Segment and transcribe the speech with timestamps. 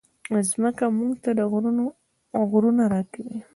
[0.61, 1.29] مځکه موږ ته
[2.51, 3.37] غرونه راکوي.